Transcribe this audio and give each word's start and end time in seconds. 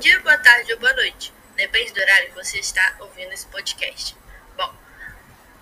dia, 0.00 0.18
boa 0.20 0.38
tarde 0.38 0.72
ou 0.72 0.78
boa 0.78 0.94
noite. 0.94 1.30
Depende 1.56 1.92
do 1.92 2.00
horário 2.00 2.28
que 2.28 2.34
você 2.34 2.58
está 2.58 2.96
ouvindo 3.00 3.34
esse 3.34 3.46
podcast. 3.48 4.16
Bom, 4.56 4.74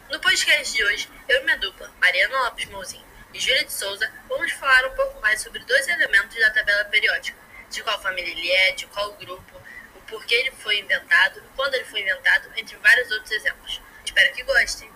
no 0.08 0.21
podcast 0.21 0.73
de 0.73 0.84
hoje, 0.84 1.11
eu 1.29 1.41
e 1.41 1.45
minha 1.45 1.58
dupla, 1.58 1.92
Mariana 1.99 2.43
Lopes 2.45 2.67
Mouzinho 2.67 3.05
e 3.35 3.41
Júlia 3.41 3.65
de 3.65 3.73
Souza, 3.73 4.09
vamos 4.29 4.53
falar 4.53 4.87
um 4.87 4.95
pouco 4.95 5.21
mais 5.21 5.43
sobre 5.43 5.59
dois 5.65 5.89
elementos 5.89 6.39
da 6.39 6.53
tabela 6.53 6.85
periódica. 6.85 7.37
De 7.69 7.83
qual 7.83 8.01
família 8.01 8.30
ele 8.30 8.48
é, 8.48 8.72
de 8.72 8.86
qual 8.86 9.12
grupo, 9.14 9.61
o 9.96 10.00
porquê 10.02 10.36
ele 10.36 10.52
foi 10.52 10.79
inventado, 10.79 11.43
quando 11.57 11.75
ele 11.75 11.86
foi 11.86 12.00
inventado, 12.02 12.48
entre 12.57 12.77
vários 12.77 13.11
outros 13.11 13.32
exemplos. 13.32 13.82
Espero 14.05 14.32
que 14.34 14.45
gostem! 14.45 14.89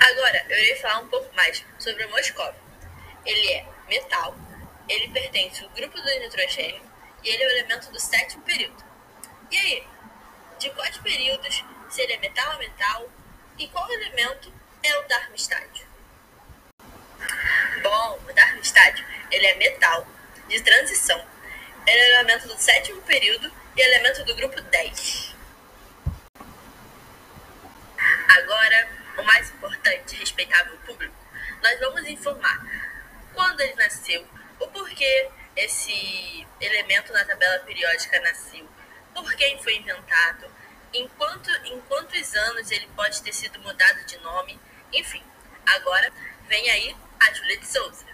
Agora, 0.00 0.46
eu 0.48 0.58
irei 0.58 0.74
falar 0.80 0.98
um 0.98 1.08
pouco 1.08 1.32
mais 1.36 1.64
sobre 1.78 2.04
o 2.04 2.10
Moscov. 2.10 2.56
Ele 3.24 3.52
é 3.52 3.66
metal, 3.88 4.36
ele 4.88 5.08
pertence 5.08 5.62
ao 5.62 5.70
grupo 5.70 6.00
do 6.00 6.20
nitrogênio 6.20 6.82
e 7.22 7.28
ele 7.28 7.42
é 7.42 7.46
o 7.46 7.50
elemento 7.50 7.90
do 7.90 7.98
sétimo 7.98 8.42
período. 8.42 8.84
E 9.50 9.56
aí, 9.56 9.86
de 10.58 10.70
quais 10.70 10.96
períodos, 10.98 11.64
se 11.90 12.02
ele 12.02 12.14
é 12.14 12.18
metal 12.18 12.52
ou 12.52 12.58
metal, 12.58 13.10
e 13.58 13.68
qual 13.68 13.90
elemento 13.90 14.52
é 14.82 14.98
o 14.98 15.08
Darmstadt? 15.08 15.86
Bom, 17.82 18.20
o 18.28 18.32
Darmstadt, 18.32 19.04
ele 19.30 19.46
é 19.46 19.54
metal, 19.54 20.06
de 20.48 20.60
transição. 20.60 21.24
Ele 21.86 21.98
é 21.98 22.14
elemento 22.14 22.48
do 22.48 22.58
sétimo 22.58 23.00
período 23.02 23.50
e 23.76 23.80
elemento 23.80 24.24
do 24.24 24.34
grupo 24.34 24.60
10. 24.60 25.34
Agora, 28.36 28.88
o 29.18 29.22
mais 29.22 29.50
importante, 29.50 30.16
respeitável 30.16 30.76
público, 30.78 31.14
nós 31.62 31.78
vamos 31.80 32.06
informar 32.08 32.60
quando 33.32 33.60
ele 33.60 33.74
nasceu, 33.74 34.26
o 34.60 34.68
porquê 34.68 35.30
esse 35.56 36.46
elemento 36.60 37.12
na 37.12 37.24
tabela 37.24 37.58
periódica 37.60 38.20
nasceu, 38.20 38.68
por 39.14 39.34
quem 39.36 39.62
foi 39.62 39.76
inventado, 39.76 40.50
em, 40.92 41.08
quanto, 41.08 41.50
em 41.64 41.80
quantos 41.82 42.34
anos 42.34 42.70
ele 42.70 42.88
pode 42.94 43.22
ter 43.22 43.32
sido 43.32 43.58
mudado 43.60 44.04
de 44.06 44.18
nome, 44.18 44.58
enfim. 44.92 45.22
Agora 45.66 46.12
vem 46.48 46.70
aí 46.70 46.96
a 47.20 47.32
Júlia 47.32 47.58
de 47.58 47.66
Souza. 47.66 48.06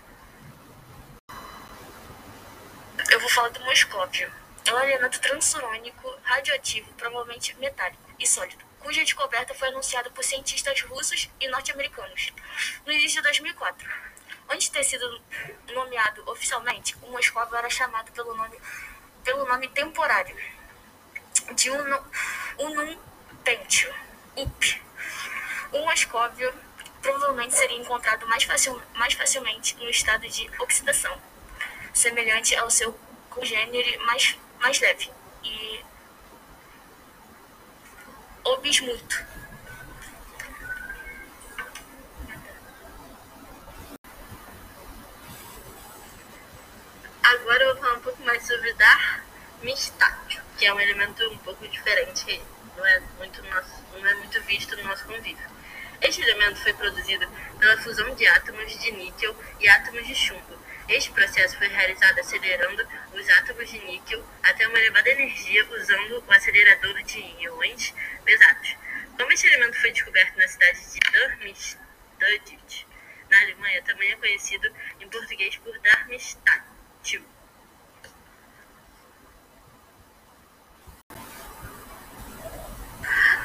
Eu 3.11 3.21
vou 3.21 3.29
falar 3.31 3.49
do 3.49 3.61
moscópio. 3.65 4.33
É 4.65 4.75
um 4.75 4.79
elemento 4.79 5.21
transurônico, 5.21 6.19
radioativo, 6.23 6.93
provavelmente 6.95 7.57
metálico 7.59 8.03
e 8.19 8.27
sólido, 8.27 8.65
cuja 8.79 9.03
descoberta 9.03 9.55
foi 9.55 9.69
anunciada 9.69 10.11
por 10.11 10.23
cientistas 10.23 10.81
russos 10.83 11.29
e 11.41 11.49
norte-americanos 11.49 12.33
no 12.87 12.93
início 12.93 13.17
de 13.17 13.23
2004. 13.23 13.89
Antes 14.51 14.67
de 14.67 14.73
ter 14.73 14.83
sido 14.83 15.23
nomeado 15.73 16.29
oficialmente, 16.29 16.97
o 17.03 17.11
Moscóvio 17.13 17.55
era 17.55 17.71
chamado 17.71 18.11
pelo 18.11 18.35
nome, 18.35 18.59
pelo 19.23 19.47
nome 19.47 19.69
temporário 19.69 20.37
de 21.55 21.71
Unum 21.71 22.99
Pentio, 23.45 23.95
UP. 24.35 24.83
O 25.73 25.85
Moscóvio 25.85 26.53
provavelmente 27.01 27.55
seria 27.55 27.79
encontrado 27.79 28.27
mais, 28.27 28.43
facil, 28.43 28.83
mais 28.95 29.15
facilmente 29.15 29.77
no 29.77 29.89
estado 29.89 30.29
de 30.29 30.51
oxidação, 30.59 31.17
semelhante 31.95 32.57
ao 32.57 32.69
seu 32.69 32.93
congênere 33.31 33.99
mais, 33.99 34.37
mais 34.59 34.81
leve, 34.81 35.11
e 35.45 35.85
o 38.45 38.57
um 48.01 48.03
pouco 48.03 48.23
mais 48.23 48.47
sobre 48.47 48.73
Darmstadt, 48.73 50.41
que 50.57 50.65
é 50.65 50.73
um 50.73 50.81
elemento 50.81 51.23
um 51.31 51.37
pouco 51.39 51.69
diferente, 51.69 52.41
não 52.75 52.87
é 52.87 52.99
muito, 53.19 53.43
nosso, 53.43 53.85
não 53.93 54.07
é 54.07 54.15
muito 54.15 54.41
visto 54.45 54.75
no 54.75 54.85
nosso 54.85 55.05
convívio. 55.05 55.51
Este 56.01 56.23
elemento 56.23 56.63
foi 56.63 56.73
produzido 56.73 57.29
pela 57.59 57.77
fusão 57.83 58.15
de 58.15 58.27
átomos 58.27 58.73
de 58.79 58.91
níquel 58.93 59.37
e 59.61 59.69
átomos 59.69 60.07
de 60.07 60.15
chumbo. 60.15 60.59
Este 60.89 61.11
processo 61.11 61.59
foi 61.59 61.69
realizado 61.69 62.19
acelerando 62.19 62.89
os 63.13 63.29
átomos 63.29 63.69
de 63.71 63.79
níquel 63.81 64.25
até 64.45 64.67
uma 64.67 64.79
elevada 64.79 65.11
energia 65.11 65.63
usando 65.71 66.25
o 66.27 66.33
acelerador 66.33 67.03
de 67.03 67.19
íons 67.19 67.95
pesados. 68.25 68.77
Como 69.19 69.31
este 69.31 69.47
elemento 69.47 69.79
foi 69.79 69.93
descoberto 69.93 70.39
na 70.39 70.49
cidade 70.49 70.81
de 70.91 71.01
Darmstadt, 71.13 72.87
na 73.29 73.41
Alemanha, 73.43 73.83
também 73.83 74.11
é 74.11 74.17
conhecido 74.17 74.73
em 74.99 75.09
português 75.11 75.55
por 75.59 75.79
Darmstadt. 75.81 76.71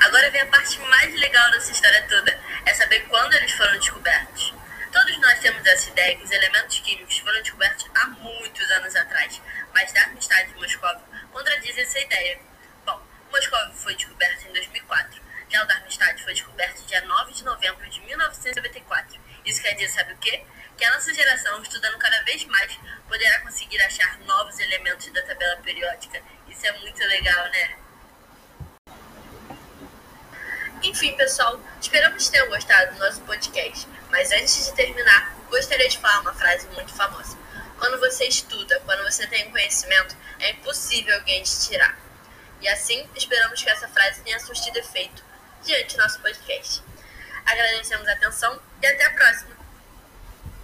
Agora 0.06 0.30
vem 0.30 0.42
a 0.42 0.46
parte 0.66 0.80
mais 0.80 1.14
legal 1.14 1.52
dessa 1.52 1.72
história 1.72 2.08
toda, 2.10 2.40
é 2.66 2.74
saber 2.74 3.02
quando 3.02 3.34
eles 3.34 3.52
foram 3.52 3.74
descobertos. 3.78 4.52
Todos 4.92 5.18
nós 5.20 5.40
temos 5.40 5.64
essa 5.64 5.90
ideia 5.92 6.18
que 6.18 6.24
os 6.24 6.32
elementos 6.32 6.80
químicos 6.80 7.20
foram 7.20 7.40
descobertos 7.44 7.86
há 7.94 8.08
muitos 8.08 8.72
anos 8.72 8.96
atrás, 8.96 9.40
mas 9.76 9.94
Darmstadt 9.94 10.52
e 10.52 10.56
Moscou 10.56 10.90
contradizem 11.32 11.84
essa 11.84 12.00
ideia. 12.00 12.40
Bom, 12.84 13.00
Moscou 13.32 13.60
foi 13.76 13.94
descoberto 13.94 14.48
em 14.48 14.54
2004, 14.54 15.22
já 15.50 15.64
o 15.64 15.68
Darmstadt 15.68 16.24
foi 16.24 16.34
descoberto 16.34 16.84
dia 16.88 17.02
9 17.02 17.34
de 17.34 17.44
novembro 17.44 17.88
de 17.88 18.02
1994. 18.02 19.22
Isso 19.46 19.62
quer 19.62 19.74
dizer, 19.74 19.90
sabe 19.90 20.14
o 20.14 20.18
quê? 20.18 20.44
Que 20.76 20.84
a 20.84 20.96
nossa 20.96 21.14
geração, 21.14 21.62
estudando 21.62 22.00
cada 22.00 22.24
vez 22.24 22.44
mais, 22.46 22.76
poderá 23.08 23.40
conseguir 23.42 23.80
achar 23.84 24.18
novos 24.22 24.58
elementos 24.60 25.14
da 25.14 25.22
tabela 25.22 25.58
periódica. 25.58 26.20
Isso 26.48 26.66
é 26.66 26.72
muito 26.80 27.00
legal, 27.06 27.50
né? 27.50 27.85
Enfim, 31.06 31.18
pessoal, 31.18 31.62
esperamos 31.80 32.26
que 32.26 32.32
tenham 32.32 32.50
gostado 32.50 32.96
do 32.96 33.00
nosso 33.00 33.22
podcast. 33.22 33.88
Mas 34.10 34.32
antes 34.32 34.66
de 34.66 34.74
terminar, 34.74 35.36
gostaria 35.52 35.88
de 35.88 36.00
falar 36.00 36.22
uma 36.22 36.34
frase 36.34 36.68
muito 36.70 36.92
famosa. 36.96 37.38
Quando 37.78 38.00
você 38.00 38.26
estuda, 38.26 38.82
quando 38.86 39.04
você 39.04 39.28
tem 39.28 39.52
conhecimento, 39.52 40.18
é 40.40 40.50
impossível 40.50 41.14
alguém 41.14 41.44
te 41.44 41.70
tirar. 41.70 41.96
E 42.60 42.68
assim, 42.68 43.08
esperamos 43.16 43.62
que 43.62 43.70
essa 43.70 43.88
frase 43.88 44.22
tenha 44.22 44.40
surtido 44.40 44.80
efeito 44.80 45.24
diante 45.64 45.96
do 45.96 46.02
nosso 46.02 46.20
podcast. 46.22 46.82
Agradecemos 47.46 48.08
a 48.08 48.14
atenção 48.14 48.60
e 48.82 48.88
até 48.88 49.06
a 49.06 49.14
próxima! 49.14 49.65